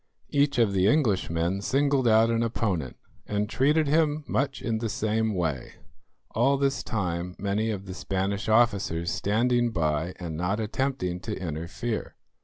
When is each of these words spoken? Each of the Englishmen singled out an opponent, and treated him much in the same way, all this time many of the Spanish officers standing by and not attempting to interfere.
Each 0.31 0.57
of 0.57 0.73
the 0.73 0.87
Englishmen 0.87 1.61
singled 1.61 2.07
out 2.07 2.31
an 2.31 2.41
opponent, 2.41 2.95
and 3.27 3.47
treated 3.47 3.85
him 3.85 4.23
much 4.27 4.59
in 4.59 4.79
the 4.79 4.89
same 4.89 5.35
way, 5.35 5.73
all 6.31 6.57
this 6.57 6.81
time 6.81 7.35
many 7.37 7.69
of 7.69 7.85
the 7.85 7.93
Spanish 7.93 8.49
officers 8.49 9.11
standing 9.11 9.69
by 9.69 10.15
and 10.15 10.35
not 10.35 10.59
attempting 10.59 11.19
to 11.19 11.39
interfere. 11.39 12.15